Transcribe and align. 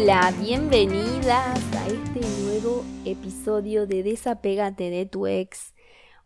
Hola, 0.00 0.32
bienvenidas 0.40 1.58
a 1.74 1.86
este 1.88 2.20
nuevo 2.44 2.84
episodio 3.04 3.84
de 3.88 4.04
Desapégate 4.04 4.90
de 4.90 5.06
tu 5.06 5.26
ex. 5.26 5.74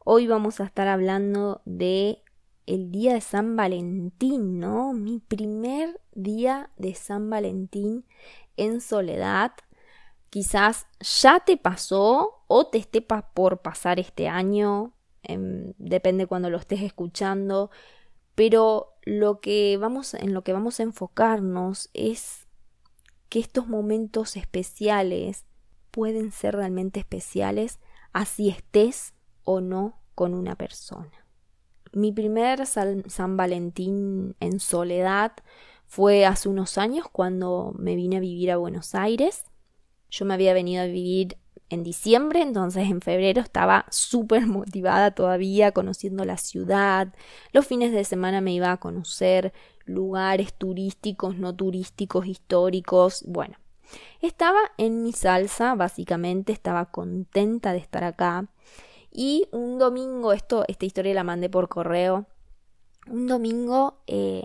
Hoy 0.05 0.27
vamos 0.27 0.61
a 0.61 0.65
estar 0.65 0.89
hablando 0.89 1.63
de 1.65 2.19
el 2.67 2.93
día 2.93 3.15
de 3.15 3.23
San 3.23 3.57
Valentín, 3.57 4.61
¿no? 4.61 4.93
Mi 4.93 5.21
primer 5.21 6.03
día 6.15 6.69
de 6.77 6.95
San 6.95 7.31
Valentín 7.31 8.05
en 8.59 8.83
soledad. 8.83 9.53
Quizás 10.29 10.87
ya 11.01 11.41
te 11.41 11.57
pasó 11.57 12.45
o 12.49 12.67
te 12.67 12.77
esté 12.77 13.01
por 13.01 13.63
pasar 13.63 13.99
este 13.99 14.29
año, 14.29 14.93
em, 15.23 15.73
depende 15.79 16.27
cuando 16.27 16.51
lo 16.51 16.59
estés 16.59 16.83
escuchando, 16.83 17.71
pero 18.35 18.93
lo 19.05 19.41
que 19.41 19.79
vamos 19.79 20.13
en 20.13 20.35
lo 20.35 20.45
que 20.45 20.53
vamos 20.53 20.79
a 20.79 20.83
enfocarnos 20.83 21.89
es 21.95 22.42
que 23.33 23.41
estos 23.41 23.67
momentos 23.67 24.37
especiales 24.37 25.47
pueden 25.91 26.33
ser 26.33 26.55
realmente 26.55 27.01
especiales 27.01 27.79
así 28.13 28.51
estés 28.51 29.15
o 29.43 29.63
no 29.63 30.03
con 30.15 30.35
una 30.35 30.55
persona. 30.55 31.25
Mi 31.95 32.13
primer 32.13 32.67
San 32.67 33.37
Valentín 33.39 34.37
en 34.39 34.61
soledad 34.61 35.33
fue 35.87 36.27
hace 36.27 36.51
unos 36.51 36.77
años 36.77 37.07
cuando 37.11 37.75
me 37.79 37.97
vine 37.97 38.19
a 38.19 38.21
vivir 38.21 38.51
a 38.51 38.59
Buenos 38.59 38.95
Aires. 38.95 39.45
Yo 40.11 40.27
me 40.27 40.35
había 40.35 40.53
venido 40.53 40.83
a 40.83 40.87
vivir 40.87 41.39
en 41.71 41.83
diciembre, 41.83 42.43
entonces 42.43 42.91
en 42.91 43.01
febrero 43.01 43.41
estaba 43.41 43.87
súper 43.89 44.47
motivada 44.47 45.13
todavía 45.13 45.73
conociendo 45.73 46.27
la 46.27 46.37
ciudad. 46.37 47.15
Los 47.55 47.67
fines 47.67 47.93
de 47.93 48.05
semana 48.05 48.43
me 48.43 48.53
iba 48.53 48.71
a 48.73 48.77
conocer 48.77 49.55
lugares 49.85 50.55
turísticos, 50.55 51.37
no 51.37 51.55
turísticos, 51.55 52.27
históricos. 52.27 53.25
Bueno, 53.27 53.57
estaba 54.21 54.61
en 54.79 55.03
mi 55.03 55.13
salsa, 55.13 55.75
básicamente 55.75 56.53
estaba 56.53 56.87
contenta 56.87 57.73
de 57.73 57.79
estar 57.79 58.05
acá. 58.05 58.49
Y 59.11 59.49
un 59.53 59.79
domingo, 59.79 60.33
esto, 60.33 60.65
esta 60.69 60.87
historia 60.87 61.15
la 61.15 61.25
mandé 61.25 61.51
por 61.51 61.69
correo. 61.69 62.27
Un 63.07 63.27
domingo 63.27 63.99
eh, 64.07 64.45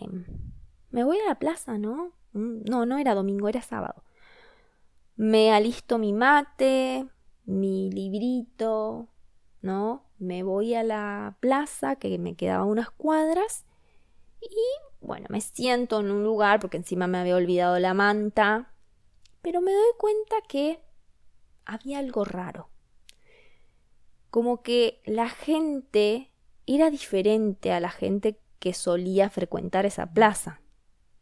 me 0.92 1.04
voy 1.04 1.20
a 1.20 1.28
la 1.30 1.40
plaza, 1.40 1.78
¿no? 1.78 2.12
Mm, 2.34 2.64
no, 2.70 2.86
no 2.86 2.98
era 2.98 3.16
domingo, 3.16 3.48
era 3.48 3.62
sábado. 3.62 4.04
Me 5.16 5.52
alisto 5.52 5.98
mi 5.98 6.14
mate, 6.14 7.08
mi 7.46 7.92
librito, 7.92 9.08
¿no? 9.62 10.04
Me 10.20 10.44
voy 10.44 10.74
a 10.76 10.84
la 10.84 11.38
plaza, 11.40 11.96
que 11.96 12.18
me 12.20 12.36
quedaba 12.36 12.66
unas 12.66 12.90
cuadras, 12.92 13.66
y 14.42 14.48
bueno, 15.02 15.28
me 15.30 15.42
siento 15.42 16.00
en 16.00 16.12
un 16.12 16.24
lugar, 16.24 16.60
porque 16.60 16.78
encima 16.78 17.08
me 17.08 17.20
había 17.20 17.36
olvidado 17.36 17.80
la 17.80 17.94
manta, 17.94 18.72
pero 19.42 19.62
me 19.62 19.72
doy 19.72 19.92
cuenta 19.98 20.36
que 20.48 20.80
había 21.66 22.00
algo 22.00 22.26
raro 22.26 22.70
como 24.30 24.62
que 24.62 25.02
la 25.06 25.30
gente 25.30 26.32
era 26.66 26.90
diferente 26.90 27.72
a 27.72 27.80
la 27.80 27.90
gente 27.90 28.40
que 28.60 28.74
solía 28.74 29.30
frecuentar 29.30 29.86
esa 29.86 30.14
plaza. 30.14 30.62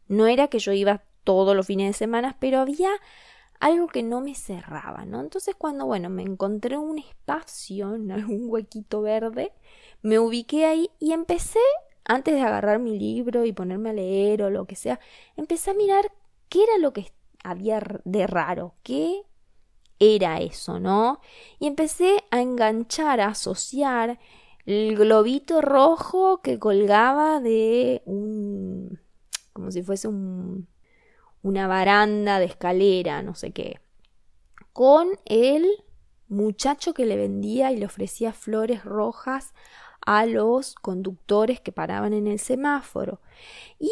No 0.08 0.26
era 0.26 0.48
que 0.48 0.58
yo 0.58 0.72
iba 0.72 1.04
todos 1.24 1.56
los 1.56 1.66
fines 1.66 1.88
de 1.88 1.98
semana, 1.98 2.36
pero 2.40 2.60
había 2.60 2.90
algo 3.58 3.86
que 3.86 4.02
no 4.02 4.20
me 4.20 4.34
cerraba, 4.34 5.04
¿no? 5.04 5.20
Entonces 5.20 5.54
cuando, 5.56 5.86
bueno, 5.86 6.10
me 6.10 6.22
encontré 6.22 6.76
un 6.76 6.98
espacio, 6.98 7.94
en 7.94 8.12
algún 8.12 8.50
huequito 8.50 9.02
verde, 9.02 9.52
me 10.02 10.18
ubiqué 10.18 10.66
ahí 10.66 10.90
y 10.98 11.12
empecé, 11.12 11.60
antes 12.06 12.34
de 12.34 12.42
agarrar 12.42 12.78
mi 12.78 12.98
libro 12.98 13.44
y 13.44 13.52
ponerme 13.52 13.90
a 13.90 13.94
leer 13.94 14.42
o 14.42 14.50
lo 14.50 14.66
que 14.66 14.76
sea, 14.76 15.00
empecé 15.36 15.70
a 15.70 15.74
mirar 15.74 16.12
qué 16.48 16.62
era 16.62 16.78
lo 16.78 16.92
que 16.92 17.12
había 17.42 17.80
de 18.04 18.26
raro, 18.26 18.74
qué 18.82 19.22
era 19.98 20.40
eso, 20.40 20.78
¿no? 20.78 21.20
Y 21.58 21.66
empecé 21.66 22.24
a 22.30 22.40
enganchar, 22.40 23.20
a 23.20 23.28
asociar 23.28 24.18
el 24.66 24.96
globito 24.96 25.60
rojo 25.60 26.42
que 26.42 26.58
colgaba 26.58 27.40
de 27.40 28.02
un... 28.04 29.00
como 29.52 29.70
si 29.70 29.82
fuese 29.82 30.08
un, 30.08 30.68
una 31.42 31.66
baranda 31.66 32.38
de 32.38 32.46
escalera, 32.46 33.22
no 33.22 33.34
sé 33.34 33.52
qué, 33.52 33.80
con 34.72 35.08
el 35.24 35.66
muchacho 36.28 36.92
que 36.92 37.06
le 37.06 37.16
vendía 37.16 37.70
y 37.72 37.76
le 37.76 37.86
ofrecía 37.86 38.32
flores 38.32 38.84
rojas 38.84 39.54
a 40.06 40.24
los 40.24 40.74
conductores 40.76 41.60
que 41.60 41.72
paraban 41.72 42.14
en 42.14 42.26
el 42.28 42.38
semáforo. 42.38 43.20
Y 43.78 43.90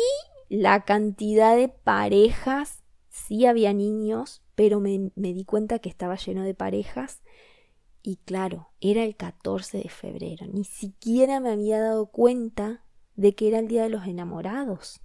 la 0.48 0.84
cantidad 0.84 1.56
de 1.56 1.68
parejas, 1.68 2.82
sí 3.10 3.44
había 3.44 3.72
niños, 3.72 4.42
pero 4.54 4.80
me, 4.80 5.10
di 5.16 5.44
cuenta 5.44 5.80
que 5.80 5.88
estaba 5.88 6.16
lleno 6.16 6.42
de 6.42 6.54
parejas 6.54 7.20
y 8.02 8.16
claro, 8.24 8.68
era 8.80 9.02
el 9.02 9.16
14 9.16 9.78
de 9.78 9.88
febrero. 9.88 10.46
Ni 10.46 10.64
siquiera 10.64 11.40
me 11.40 11.50
había 11.50 11.80
dado 11.80 12.06
cuenta 12.06 12.84
de 13.16 13.34
que 13.34 13.48
era 13.48 13.58
el 13.58 13.68
Día 13.68 13.82
de 13.82 13.88
los 13.88 14.06
Enamorados. 14.06 15.00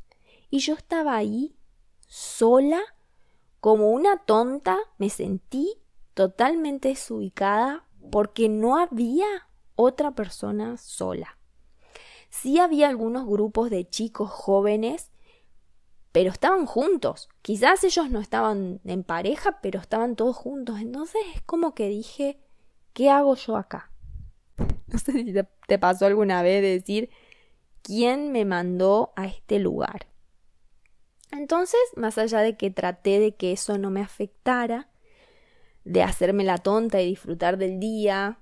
Y 0.49 0.59
yo 0.59 0.75
estaba 0.75 1.15
ahí, 1.15 1.55
sola, 2.07 2.81
como 3.59 3.89
una 3.89 4.17
tonta, 4.25 4.77
me 4.97 5.09
sentí 5.09 5.75
totalmente 6.13 6.89
desubicada 6.89 7.87
porque 8.11 8.49
no 8.49 8.77
había 8.77 9.48
otra 9.79 10.11
persona 10.11 10.77
sola. 10.77 11.37
Sí 12.29 12.59
había 12.59 12.89
algunos 12.89 13.25
grupos 13.25 13.69
de 13.69 13.89
chicos 13.89 14.29
jóvenes 14.29 15.11
pero 16.11 16.31
estaban 16.31 16.65
juntos. 16.65 17.29
Quizás 17.41 17.83
ellos 17.83 18.09
no 18.09 18.19
estaban 18.19 18.81
en 18.83 19.03
pareja, 19.03 19.59
pero 19.61 19.79
estaban 19.79 20.15
todos 20.15 20.35
juntos. 20.35 20.79
Entonces 20.79 21.21
es 21.35 21.41
como 21.43 21.75
que 21.75 21.87
dije, 21.87 22.39
¿qué 22.93 23.09
hago 23.09 23.35
yo 23.35 23.57
acá? 23.57 23.91
No 24.91 24.97
sé 24.97 25.11
si 25.11 25.33
te, 25.67 25.77
pasó 25.77 26.07
alguna 26.07 26.41
vez 26.41 26.63
decir, 26.63 27.11
¿quién 27.83 28.31
me 28.31 28.43
mandó 28.43 29.13
a 29.15 29.27
este 29.27 29.59
lugar? 29.59 30.07
Entonces, 31.31 31.79
más 31.95 32.17
allá 32.17 32.39
de 32.39 32.57
que 32.57 32.71
traté 32.71 33.19
de 33.19 33.35
que 33.35 33.51
eso 33.51 33.77
no 33.77 33.91
me 33.91 34.01
afectara, 34.01 34.89
de 35.83 36.01
hacerme 36.01 36.43
la 36.43 36.57
tonta 36.57 36.99
y 37.01 37.05
disfrutar 37.05 37.59
del 37.59 37.79
día, 37.79 38.39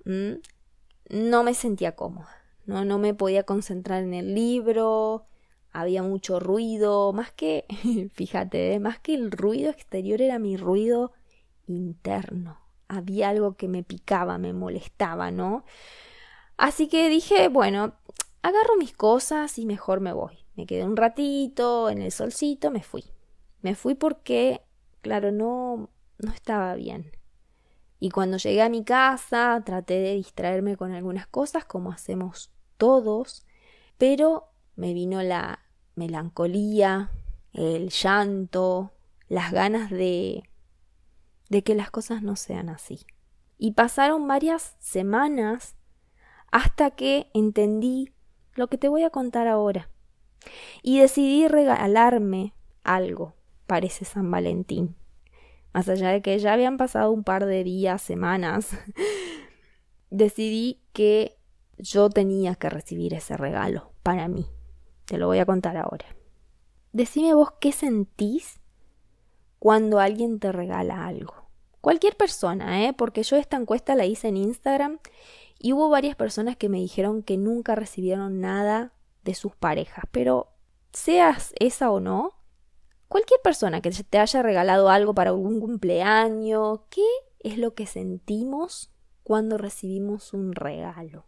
no 1.09 1.44
me 1.44 1.53
sentía 1.53 1.95
cómoda. 1.95 2.29
No, 2.66 2.84
no 2.84 2.97
me 2.97 3.13
podía 3.13 3.44
concentrar 3.44 4.03
en 4.03 4.13
el 4.13 4.35
libro, 4.35 5.25
había 5.72 6.03
mucho 6.03 6.40
ruido, 6.40 7.13
más 7.13 7.31
que, 7.31 7.66
fíjate, 8.13 8.73
¿eh? 8.73 8.79
más 8.79 9.00
que 9.00 9.13
el 9.13 9.31
ruido 9.31 9.69
exterior 9.69 10.22
era 10.22 10.40
mi 10.40 10.57
ruido 10.57 11.13
interno. 11.68 12.59
Había 12.88 13.29
algo 13.29 13.56
que 13.56 13.68
me 13.68 13.84
picaba, 13.84 14.38
me 14.38 14.53
molestaba, 14.53 15.31
¿no? 15.31 15.66
Así 16.57 16.88
que 16.88 17.09
dije, 17.09 17.50
bueno, 17.50 17.94
agarro 18.41 18.78
mis 18.78 18.94
cosas 18.94 19.59
y 19.59 19.66
mejor 19.66 20.00
me 20.00 20.13
voy. 20.13 20.39
Me 20.56 20.66
quedé 20.66 20.84
un 20.84 20.97
ratito 20.97 21.89
en 21.89 22.01
el 22.01 22.12
solcito, 22.12 22.72
me 22.72 22.81
fui. 22.81 23.03
Me 23.62 23.75
fui 23.75 23.94
porque, 23.94 24.62
claro, 25.01 25.31
no, 25.31 25.89
no 26.18 26.31
estaba 26.31 26.74
bien. 26.75 27.12
Y 28.00 28.12
cuando 28.12 28.38
llegué 28.38 28.62
a 28.62 28.69
mi 28.69 28.84
casa 28.84 29.62
traté 29.66 29.96
de 29.96 30.13
distraerme 30.13 30.78
con 30.78 30.91
algunas 30.91 31.28
cosas 31.28 31.66
como 31.66 31.91
hacemos 31.91 32.52
todos, 32.78 33.46
pero 33.97 34.52
me 34.75 34.94
vino 34.94 35.22
la 35.24 35.59
melancolía, 35.96 37.12
el 37.53 37.90
llanto, 37.90 38.91
las 39.28 39.52
ganas 39.52 39.90
de 39.90 40.44
de 41.50 41.63
que 41.63 41.75
las 41.75 41.91
cosas 41.91 42.22
no 42.22 42.36
sean 42.36 42.69
así. 42.69 43.06
Y 43.57 43.72
pasaron 43.72 44.28
varias 44.28 44.75
semanas 44.80 45.75
hasta 46.51 46.92
que 46.92 47.30
entendí 47.33 48.13
lo 48.54 48.68
que 48.68 48.77
te 48.77 48.89
voy 48.89 49.04
a 49.04 49.10
contar 49.10 49.48
ahora. 49.48 49.89
Y 50.81 51.00
decidí 51.00 51.48
regalarme 51.48 52.54
algo 52.83 53.33
para 53.66 53.86
ese 53.86 54.06
San 54.06 54.30
Valentín. 54.31 54.95
Más 55.77 55.88
allá 55.89 56.09
de 56.09 56.24
que 56.24 56.39
ya 56.39 56.53
habían 56.53 56.75
pasado 56.75 57.12
un 57.12 57.24
par 57.24 57.45
de 57.45 57.63
días, 57.63 58.01
semanas, 58.01 58.69
decidí 60.09 60.81
que 60.91 61.38
yo 61.77 62.09
tenía 62.09 62.56
que 62.56 62.68
recibir 62.68 63.13
ese 63.13 63.38
regalo 63.38 63.91
para 64.01 64.27
mí. 64.27 64.47
Te 65.06 65.19
lo 65.19 65.27
voy 65.27 65.38
a 65.38 65.45
contar 65.45 65.77
ahora. 65.77 66.07
Decime 66.94 67.35
vos 67.35 67.50
qué 67.62 67.71
sentís 67.74 68.59
cuando 69.59 70.00
alguien 70.00 70.39
te 70.39 70.51
regala 70.51 71.06
algo. 71.06 71.47
Cualquier 71.79 72.18
persona, 72.18 72.88
¿eh? 72.88 72.94
Porque 72.94 73.21
yo 73.21 73.38
esta 73.38 73.57
encuesta 73.57 73.94
la 73.94 74.07
hice 74.07 74.29
en 74.29 74.38
Instagram 74.38 74.97
y 75.59 75.74
hubo 75.74 75.91
varias 75.91 76.15
personas 76.15 76.57
que 76.57 76.69
me 76.69 76.79
dijeron 76.79 77.21
que 77.21 77.38
nunca 77.38 77.75
recibieron 77.75 78.39
nada 78.39 78.94
de 79.24 79.35
sus 79.35 79.56
parejas. 79.56 80.06
Pero 80.12 80.47
seas 80.91 81.53
esa 81.59 81.91
o 81.91 82.00
no, 82.00 82.37
cualquier 83.07 83.42
persona 83.42 83.81
que 83.81 83.92
te 83.92 84.19
haya 84.19 84.42
regalado 84.42 84.89
algo 84.89 85.13
para 85.13 85.31
algún 85.31 85.59
cumpleaños, 85.59 86.81
¿qué 86.89 87.06
es 87.39 87.57
lo 87.57 87.74
que 87.74 87.86
sentimos 87.86 88.92
cuando 89.24 89.57
recibimos 89.57 90.33
un 90.33 90.54
regalo? 90.54 91.25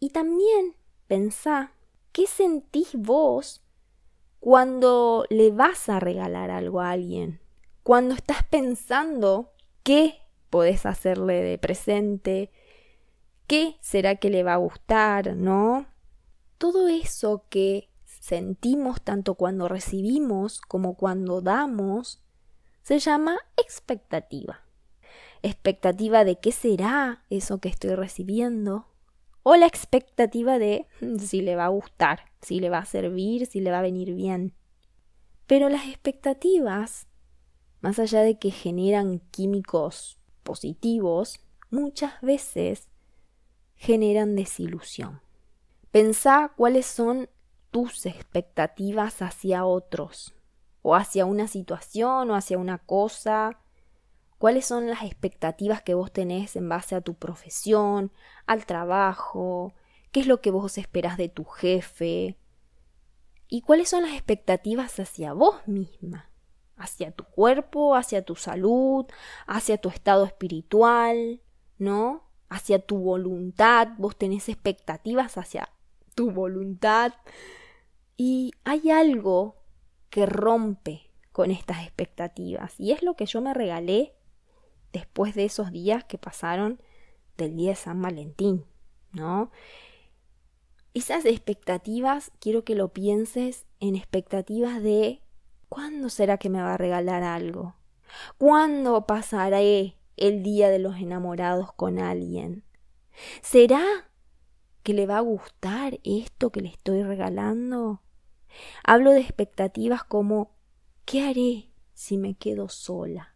Y 0.00 0.10
también 0.10 0.76
pensá 1.06 1.72
¿Qué 2.12 2.26
sentís 2.26 2.94
vos 2.94 3.62
cuando 4.40 5.24
le 5.30 5.50
vas 5.52 5.88
a 5.88 6.00
regalar 6.00 6.50
algo 6.50 6.80
a 6.80 6.90
alguien? 6.90 7.40
cuando 7.88 8.14
estás 8.14 8.42
pensando 8.44 9.54
qué 9.82 10.20
podés 10.50 10.84
hacerle 10.84 11.40
de 11.42 11.56
presente, 11.56 12.50
qué 13.46 13.76
será 13.80 14.16
que 14.16 14.28
le 14.28 14.42
va 14.42 14.52
a 14.52 14.58
gustar, 14.58 15.34
¿no? 15.36 15.86
Todo 16.58 16.88
eso 16.88 17.46
que 17.48 17.87
sentimos 18.28 19.00
tanto 19.00 19.36
cuando 19.36 19.68
recibimos 19.68 20.60
como 20.60 20.96
cuando 20.96 21.40
damos 21.40 22.22
se 22.82 22.98
llama 22.98 23.38
expectativa. 23.56 24.60
Expectativa 25.40 26.24
de 26.24 26.38
qué 26.38 26.52
será 26.52 27.24
eso 27.30 27.58
que 27.58 27.70
estoy 27.70 27.94
recibiendo 27.94 28.86
o 29.42 29.56
la 29.56 29.66
expectativa 29.66 30.58
de 30.58 30.86
mm, 31.00 31.16
si 31.20 31.40
le 31.40 31.56
va 31.56 31.64
a 31.64 31.68
gustar, 31.68 32.20
si 32.42 32.60
le 32.60 32.68
va 32.68 32.78
a 32.78 32.84
servir, 32.84 33.46
si 33.46 33.60
le 33.60 33.70
va 33.70 33.78
a 33.78 33.82
venir 33.82 34.12
bien. 34.12 34.52
Pero 35.46 35.70
las 35.70 35.88
expectativas, 35.88 37.06
más 37.80 37.98
allá 37.98 38.20
de 38.20 38.38
que 38.38 38.50
generan 38.50 39.20
químicos 39.30 40.18
positivos, 40.42 41.40
muchas 41.70 42.20
veces 42.20 42.88
generan 43.76 44.36
desilusión. 44.36 45.22
Pensá 45.90 46.52
cuáles 46.54 46.84
son 46.84 47.30
tus 47.70 48.06
expectativas 48.06 49.22
hacia 49.22 49.64
otros, 49.64 50.34
o 50.82 50.94
hacia 50.94 51.26
una 51.26 51.48
situación, 51.48 52.30
o 52.30 52.34
hacia 52.34 52.58
una 52.58 52.78
cosa. 52.78 53.60
¿Cuáles 54.38 54.66
son 54.66 54.88
las 54.88 55.02
expectativas 55.02 55.82
que 55.82 55.94
vos 55.94 56.12
tenés 56.12 56.56
en 56.56 56.68
base 56.68 56.94
a 56.94 57.00
tu 57.00 57.14
profesión, 57.14 58.12
al 58.46 58.66
trabajo? 58.66 59.74
¿Qué 60.12 60.20
es 60.20 60.26
lo 60.26 60.40
que 60.40 60.50
vos 60.50 60.78
esperás 60.78 61.16
de 61.16 61.28
tu 61.28 61.44
jefe? 61.44 62.38
¿Y 63.48 63.62
cuáles 63.62 63.88
son 63.88 64.02
las 64.02 64.12
expectativas 64.12 64.98
hacia 65.00 65.32
vos 65.32 65.56
misma? 65.66 66.30
Hacia 66.76 67.10
tu 67.10 67.24
cuerpo, 67.24 67.96
hacia 67.96 68.22
tu 68.24 68.36
salud, 68.36 69.06
hacia 69.46 69.78
tu 69.78 69.88
estado 69.88 70.24
espiritual, 70.24 71.42
¿no? 71.78 72.30
Hacia 72.48 72.78
tu 72.78 72.98
voluntad. 72.98 73.88
Vos 73.98 74.16
tenés 74.16 74.48
expectativas 74.48 75.36
hacia 75.36 75.70
tu 76.18 76.32
voluntad. 76.32 77.12
Y 78.16 78.50
hay 78.64 78.90
algo 78.90 79.54
que 80.10 80.26
rompe 80.26 81.12
con 81.30 81.52
estas 81.52 81.84
expectativas. 81.84 82.74
Y 82.80 82.90
es 82.90 83.04
lo 83.04 83.14
que 83.14 83.24
yo 83.24 83.40
me 83.40 83.54
regalé 83.54 84.16
después 84.92 85.36
de 85.36 85.44
esos 85.44 85.70
días 85.70 86.02
que 86.02 86.18
pasaron 86.18 86.82
del 87.36 87.54
día 87.54 87.70
de 87.70 87.76
San 87.76 88.02
Valentín, 88.02 88.64
¿no? 89.12 89.52
Esas 90.92 91.24
expectativas, 91.24 92.32
quiero 92.40 92.64
que 92.64 92.74
lo 92.74 92.92
pienses 92.92 93.64
en 93.78 93.94
expectativas 93.94 94.82
de 94.82 95.22
¿cuándo 95.68 96.08
será 96.08 96.36
que 96.36 96.50
me 96.50 96.60
va 96.60 96.74
a 96.74 96.78
regalar 96.78 97.22
algo? 97.22 97.76
¿Cuándo 98.38 99.06
pasaré 99.06 99.96
el 100.16 100.42
día 100.42 100.68
de 100.68 100.80
los 100.80 100.96
enamorados 100.96 101.72
con 101.74 102.00
alguien? 102.00 102.64
¿Será 103.40 104.07
que 104.88 104.94
le 104.94 105.04
va 105.04 105.18
a 105.18 105.20
gustar 105.20 106.00
esto 106.02 106.48
que 106.48 106.62
le 106.62 106.70
estoy 106.70 107.02
regalando? 107.02 108.00
Hablo 108.82 109.10
de 109.10 109.20
expectativas 109.20 110.02
como 110.02 110.56
¿qué 111.04 111.28
haré 111.28 111.68
si 111.92 112.16
me 112.16 112.36
quedo 112.36 112.70
sola? 112.70 113.34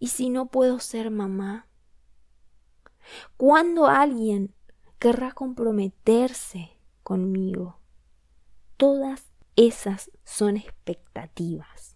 ¿Y 0.00 0.08
si 0.08 0.28
no 0.28 0.46
puedo 0.46 0.80
ser 0.80 1.12
mamá? 1.12 1.68
¿Cuándo 3.36 3.86
alguien 3.86 4.52
querrá 4.98 5.30
comprometerse 5.30 6.72
conmigo? 7.04 7.78
Todas 8.76 9.30
esas 9.54 10.10
son 10.24 10.56
expectativas. 10.56 11.94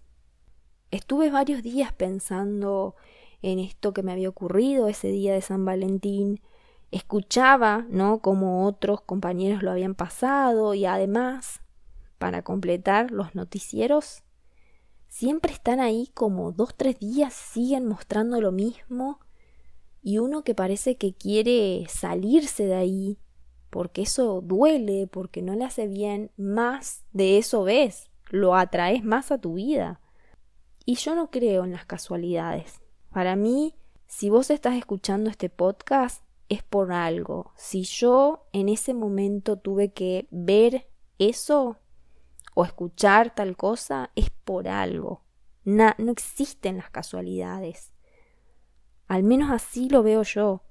Estuve 0.93 1.33
varios 1.33 1.65
días 1.65 1.93
pensando 1.93 2.95
en 3.43 3.59
esto 3.59 3.93
que 3.93 4.05
me 4.05 4.13
había 4.13 4.29
ocurrido 4.29 4.87
ese 4.87 5.09
día 5.09 5.35
de 5.35 5.43
San 5.43 5.65
Valentín. 5.65 6.41
Escuchaba, 6.91 7.87
¿no? 7.89 8.21
Como 8.21 8.67
otros 8.67 9.01
compañeros 9.01 9.63
lo 9.63 9.71
habían 9.71 9.95
pasado 9.95 10.75
y 10.75 10.87
además 10.87 11.61
para 12.19 12.43
completar 12.43 13.11
los 13.11 13.35
noticieros, 13.35 14.23
siempre 15.09 15.53
están 15.53 15.81
ahí 15.81 16.11
como 16.15 16.53
dos, 16.53 16.75
tres 16.77 16.99
días, 16.99 17.33
siguen 17.33 17.87
mostrando 17.87 18.41
lo 18.41 18.53
mismo 18.53 19.21
y 20.03 20.19
uno 20.19 20.43
que 20.45 20.55
parece 20.55 20.97
que 20.97 21.15
quiere 21.15 21.87
salirse 21.89 22.67
de 22.67 22.75
ahí 22.75 23.19
porque 23.71 24.03
eso 24.03 24.41
duele, 24.43 25.07
porque 25.07 25.43
no 25.43 25.55
le 25.55 25.65
hace 25.65 25.87
bien, 25.87 26.33
más 26.37 27.05
de 27.13 27.39
eso 27.39 27.63
ves, 27.63 28.11
lo 28.29 28.57
atraes 28.57 29.05
más 29.05 29.31
a 29.31 29.39
tu 29.39 29.55
vida. 29.55 30.01
Y 30.85 30.97
yo 30.97 31.15
no 31.15 31.31
creo 31.31 31.65
en 31.65 31.73
las 31.73 31.87
casualidades. 31.87 32.81
Para 33.11 33.37
mí, 33.37 33.77
si 34.09 34.29
vos 34.29 34.51
estás 34.51 34.77
escuchando 34.77 35.31
este 35.31 35.49
podcast, 35.49 36.25
es 36.51 36.63
por 36.63 36.93
algo. 36.93 37.53
Si 37.57 37.85
yo 37.85 38.47
en 38.53 38.69
ese 38.69 38.93
momento 38.93 39.57
tuve 39.57 39.93
que 39.93 40.29
ver 40.31 40.91
eso, 41.19 41.79
o 42.55 42.65
escuchar 42.65 43.35
tal 43.35 43.57
cosa 43.57 44.11
es 44.17 44.29
por 44.31 44.69
algo. 44.69 45.23
no 45.65 45.95
existen 46.11 46.77
las 46.77 46.91
casualidades. 46.91 47.93
Al 49.07 49.23
menos 49.23 49.51
así 49.51 49.89
lo 49.89 50.03
veo 50.03 50.23
yo. 50.25 50.63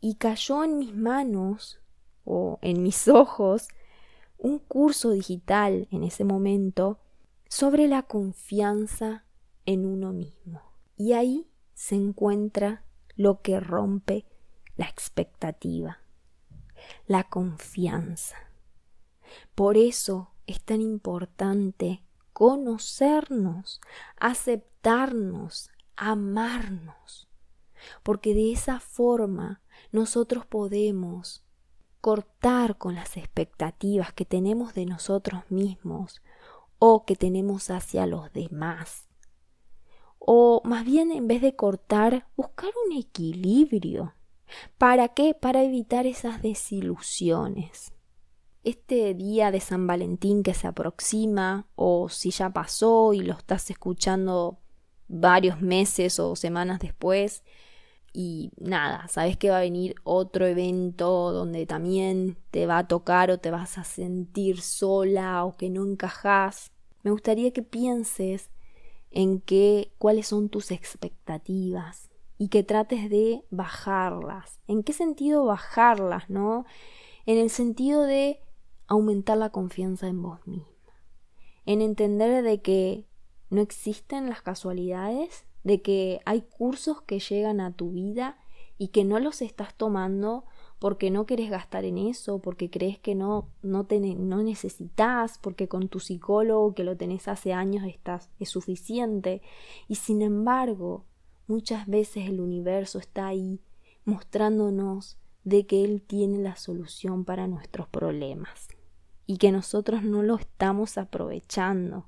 Y 0.00 0.16
cayó 0.16 0.62
en 0.62 0.78
mis 0.78 0.94
manos 0.94 1.80
o 2.24 2.58
en 2.60 2.82
mis 2.82 3.08
ojos 3.08 3.68
un 4.36 4.58
curso 4.58 5.10
digital 5.10 5.88
en 5.90 6.04
ese 6.04 6.24
momento 6.24 6.98
sobre 7.48 7.88
la 7.88 8.02
confianza 8.02 9.24
en 9.64 9.86
uno 9.86 10.12
mismo. 10.12 10.60
Y 10.98 11.14
ahí 11.14 11.48
se 11.72 11.94
encuentra 11.94 12.84
lo 13.16 13.40
que 13.40 13.58
rompe 13.58 14.26
la 14.76 14.86
expectativa, 14.86 15.98
la 17.06 17.24
confianza. 17.24 18.36
Por 19.54 19.76
eso 19.76 20.32
es 20.46 20.60
tan 20.62 20.80
importante 20.80 22.02
conocernos, 22.32 23.80
aceptarnos, 24.18 25.70
amarnos, 25.96 27.28
porque 28.02 28.34
de 28.34 28.52
esa 28.52 28.80
forma 28.80 29.62
nosotros 29.92 30.46
podemos 30.46 31.44
cortar 32.00 32.76
con 32.76 32.94
las 32.94 33.16
expectativas 33.16 34.12
que 34.12 34.24
tenemos 34.24 34.74
de 34.74 34.84
nosotros 34.84 35.50
mismos 35.50 36.22
o 36.78 37.06
que 37.06 37.16
tenemos 37.16 37.70
hacia 37.70 38.06
los 38.06 38.32
demás. 38.32 39.08
O 40.18 40.60
más 40.64 40.84
bien 40.84 41.12
en 41.12 41.28
vez 41.28 41.40
de 41.40 41.56
cortar, 41.56 42.26
buscar 42.36 42.70
un 42.86 42.96
equilibrio. 42.96 44.14
¿Para 44.78 45.08
qué? 45.08 45.34
Para 45.34 45.62
evitar 45.62 46.06
esas 46.06 46.42
desilusiones 46.42 47.94
este 48.64 49.12
día 49.14 49.50
de 49.50 49.60
San 49.60 49.86
Valentín 49.86 50.42
que 50.42 50.54
se 50.54 50.66
aproxima 50.66 51.66
o 51.76 52.08
si 52.08 52.30
ya 52.30 52.50
pasó 52.50 53.12
y 53.12 53.20
lo 53.20 53.34
estás 53.34 53.70
escuchando 53.70 54.58
varios 55.06 55.60
meses 55.60 56.18
o 56.18 56.34
semanas 56.34 56.80
después 56.80 57.44
y 58.12 58.52
nada, 58.58 59.06
sabes 59.08 59.36
que 59.36 59.50
va 59.50 59.58
a 59.58 59.62
venir 59.62 59.96
otro 60.04 60.46
evento 60.46 61.32
donde 61.32 61.66
también 61.66 62.38
te 62.50 62.66
va 62.66 62.78
a 62.78 62.88
tocar 62.88 63.30
o 63.30 63.38
te 63.38 63.50
vas 63.50 63.76
a 63.76 63.84
sentir 63.84 64.60
sola 64.60 65.44
o 65.44 65.56
que 65.56 65.68
no 65.68 65.84
encajas. 65.84 66.72
Me 67.02 67.10
gustaría 67.10 67.52
que 67.52 67.62
pienses 67.62 68.50
en 69.10 69.40
qué 69.40 69.92
cuáles 69.98 70.28
son 70.28 70.48
tus 70.48 70.70
expectativas 70.70 72.08
y 72.38 72.48
que 72.48 72.62
trates 72.62 73.08
de 73.10 73.44
bajarlas. 73.50 74.60
¿En 74.66 74.82
qué 74.82 74.92
sentido 74.92 75.44
bajarlas, 75.44 76.28
no? 76.28 76.64
En 77.26 77.38
el 77.38 77.50
sentido 77.50 78.02
de 78.02 78.40
aumentar 78.86 79.38
la 79.38 79.50
confianza 79.50 80.08
en 80.08 80.22
vos 80.22 80.46
misma, 80.46 80.68
en 81.64 81.80
entender 81.80 82.42
de 82.42 82.60
que 82.60 83.06
no 83.50 83.60
existen 83.60 84.28
las 84.28 84.42
casualidades, 84.42 85.46
de 85.62 85.80
que 85.80 86.20
hay 86.26 86.42
cursos 86.42 87.00
que 87.02 87.20
llegan 87.20 87.60
a 87.60 87.72
tu 87.72 87.92
vida 87.92 88.38
y 88.76 88.88
que 88.88 89.04
no 89.04 89.18
los 89.20 89.40
estás 89.40 89.74
tomando 89.74 90.44
porque 90.78 91.10
no 91.10 91.24
querés 91.24 91.50
gastar 91.50 91.86
en 91.86 91.96
eso, 91.96 92.40
porque 92.40 92.68
crees 92.68 92.98
que 92.98 93.14
no, 93.14 93.48
no, 93.62 93.86
no 93.90 94.42
necesitas, 94.42 95.38
porque 95.38 95.66
con 95.66 95.88
tu 95.88 96.00
psicólogo 96.00 96.74
que 96.74 96.84
lo 96.84 96.96
tenés 96.96 97.26
hace 97.28 97.54
años 97.54 97.86
estás, 97.86 98.30
es 98.38 98.50
suficiente. 98.50 99.40
Y 99.88 99.94
sin 99.94 100.20
embargo, 100.20 101.06
muchas 101.46 101.86
veces 101.86 102.28
el 102.28 102.40
universo 102.40 102.98
está 102.98 103.26
ahí 103.26 103.60
mostrándonos 104.04 105.18
de 105.44 105.66
que 105.66 105.84
Él 105.84 106.02
tiene 106.02 106.38
la 106.38 106.56
solución 106.56 107.24
para 107.24 107.46
nuestros 107.46 107.88
problemas 107.88 108.68
y 109.26 109.38
que 109.38 109.52
nosotros 109.52 110.02
no 110.02 110.22
lo 110.22 110.36
estamos 110.36 110.98
aprovechando. 110.98 112.06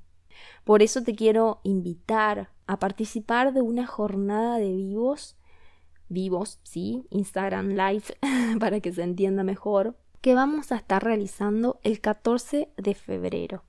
Por 0.64 0.82
eso 0.82 1.02
te 1.02 1.14
quiero 1.14 1.60
invitar 1.62 2.50
a 2.66 2.78
participar 2.78 3.52
de 3.52 3.62
una 3.62 3.86
jornada 3.86 4.58
de 4.58 4.72
vivos, 4.72 5.36
vivos, 6.08 6.60
sí, 6.62 7.06
Instagram 7.10 7.68
Live, 7.68 8.04
para 8.60 8.80
que 8.80 8.92
se 8.92 9.02
entienda 9.02 9.44
mejor, 9.44 9.96
que 10.20 10.34
vamos 10.34 10.72
a 10.72 10.76
estar 10.76 11.02
realizando 11.04 11.78
el 11.82 12.00
14 12.00 12.70
de 12.76 12.94
febrero. 12.94 13.62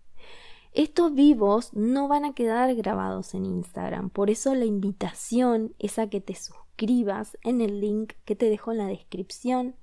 Estos 0.77 1.11
vivos 1.15 1.73
no 1.73 2.07
van 2.07 2.23
a 2.23 2.35
quedar 2.35 2.75
grabados 2.75 3.33
en 3.33 3.47
Instagram, 3.47 4.11
por 4.11 4.29
eso 4.29 4.53
la 4.53 4.65
invitación 4.65 5.73
es 5.79 5.97
a 5.97 6.07
que 6.07 6.21
te 6.21 6.35
suscribas 6.35 7.35
en 7.41 7.61
el 7.61 7.81
link 7.81 8.13
que 8.25 8.35
te 8.35 8.47
dejo 8.47 8.71
en 8.71 8.77
la 8.77 8.85
descripción 8.85 9.75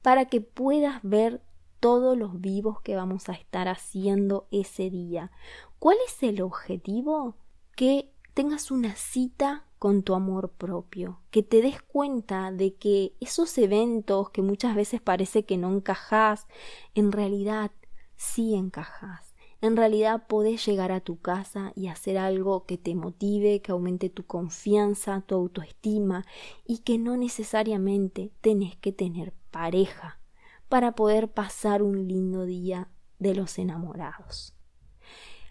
para 0.00 0.24
que 0.24 0.40
puedas 0.40 1.00
ver 1.02 1.42
todos 1.80 2.16
los 2.16 2.40
vivos 2.40 2.80
que 2.80 2.96
vamos 2.96 3.28
a 3.28 3.34
estar 3.34 3.68
haciendo 3.68 4.48
ese 4.50 4.88
día. 4.88 5.32
¿Cuál 5.78 5.98
es 6.06 6.22
el 6.22 6.40
objetivo? 6.40 7.36
Que 7.76 8.10
tengas 8.32 8.70
una 8.70 8.96
cita 8.96 9.66
con 9.78 10.02
tu 10.02 10.14
amor 10.14 10.52
propio, 10.52 11.20
que 11.30 11.42
te 11.42 11.60
des 11.60 11.82
cuenta 11.82 12.52
de 12.52 12.74
que 12.74 13.12
esos 13.20 13.58
eventos 13.58 14.30
que 14.30 14.40
muchas 14.40 14.74
veces 14.74 15.02
parece 15.02 15.44
que 15.44 15.58
no 15.58 15.70
encajas, 15.70 16.46
en 16.94 17.12
realidad 17.12 17.70
sí 18.16 18.54
encajas. 18.54 19.27
En 19.60 19.76
realidad 19.76 20.26
podés 20.28 20.64
llegar 20.64 20.92
a 20.92 21.00
tu 21.00 21.20
casa 21.20 21.72
y 21.74 21.88
hacer 21.88 22.16
algo 22.16 22.64
que 22.64 22.78
te 22.78 22.94
motive, 22.94 23.60
que 23.60 23.72
aumente 23.72 24.08
tu 24.08 24.24
confianza, 24.24 25.22
tu 25.22 25.34
autoestima 25.34 26.24
y 26.64 26.78
que 26.78 26.96
no 26.98 27.16
necesariamente 27.16 28.30
tenés 28.40 28.76
que 28.76 28.92
tener 28.92 29.32
pareja 29.50 30.20
para 30.68 30.92
poder 30.92 31.32
pasar 31.32 31.82
un 31.82 32.06
lindo 32.06 32.44
día 32.44 32.88
de 33.18 33.34
los 33.34 33.58
enamorados. 33.58 34.54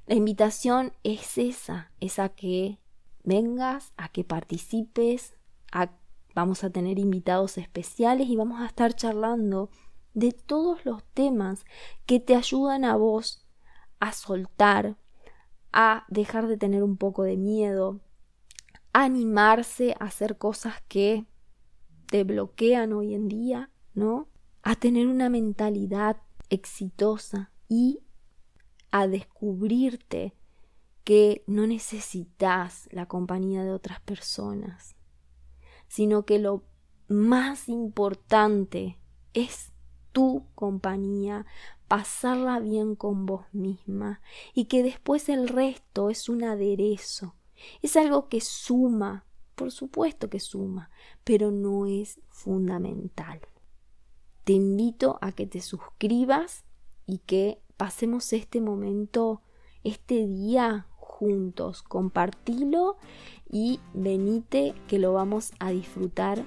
La 0.06 0.16
invitación 0.16 0.94
es 1.04 1.38
esa, 1.38 1.92
es 2.00 2.18
a 2.18 2.30
que 2.30 2.80
vengas, 3.24 3.92
a 3.98 4.08
que 4.08 4.24
participes, 4.24 5.34
vamos 6.34 6.64
a 6.64 6.70
tener 6.70 6.98
invitados 6.98 7.58
especiales 7.58 8.30
y 8.30 8.38
vamos 8.38 8.62
a 8.62 8.68
estar 8.68 8.96
charlando 8.96 9.70
de 10.14 10.32
todos 10.32 10.86
los 10.86 11.04
temas 11.14 11.66
que 12.06 12.22
te 12.22 12.36
ayudan 12.36 12.86
a 12.86 12.96
vos 12.96 13.47
a 14.00 14.12
soltar, 14.13 14.98
a 15.72 16.06
dejar 16.10 16.48
de 16.48 16.58
tener 16.58 16.84
un 16.84 16.98
poco 16.98 17.24
de 17.24 17.38
miedo, 17.38 18.00
a 18.94 19.04
animarse 19.04 19.96
a 20.00 20.06
hacer 20.06 20.38
cosas 20.38 20.75
que 20.88 21.25
te 22.08 22.24
bloquean 22.24 22.94
hoy 22.94 23.13
en 23.13 23.27
día, 23.27 23.70
¿no? 23.94 24.27
A 24.63 24.75
tener 24.75 25.08
una 25.08 25.30
mentalidad 25.30 26.18
exitosa 26.50 27.51
y 27.68 28.00
a 28.92 29.08
descubrirte 29.08 30.34
que 31.04 31.44
no 31.48 31.68
necesitas 31.68 32.89
la 32.92 33.06
compañía 33.06 33.63
de 33.63 33.72
otras 33.72 34.01
personas, 34.01 34.96
sino 35.88 36.25
que 36.25 36.39
lo 36.39 36.63
más 37.08 37.70
importante 37.70 38.98
es 39.34 39.72
tu 40.12 40.48
compañía, 40.56 41.46
pasarla 41.88 42.60
bien 42.60 42.96
con 42.96 43.25
vos 43.25 43.46
misma 43.51 44.22
y 44.53 44.65
que 44.65 44.84
después 44.84 45.29
el 45.29 45.48
resto 45.48 46.10
es 46.10 46.29
un 46.29 46.44
aderezo, 46.44 47.36
es 47.82 47.96
algo 47.96 48.29
que 48.29 48.41
suma, 48.41 49.25
por 49.56 49.72
supuesto 49.72 50.29
que 50.29 50.39
suma, 50.39 50.89
pero 51.24 51.51
no 51.51 51.86
es 51.86 52.20
fundamental. 52.29 53.41
Te 54.44 54.53
invito 54.53 55.17
a 55.22 55.32
que 55.32 55.46
te 55.46 55.62
suscribas 55.62 56.63
y 57.06 57.20
que 57.20 57.62
pasemos 57.75 58.32
este 58.34 58.62
momento, 58.62 59.41
este 59.84 60.25
día 60.27 60.88
juntos, 60.96 61.82
compartilo 61.84 62.98
y 63.50 63.79
venite 63.94 64.74
que 64.88 65.00
lo 65.00 65.13
vamos 65.13 65.51
a 65.60 65.72
disfrutar 65.72 66.44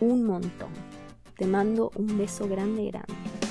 un 0.00 0.24
montón. 0.24 0.70
Te 1.36 1.46
mando 1.46 1.90
un 1.96 2.16
beso 2.16 2.48
grande, 2.48 2.86
grande. 2.86 3.43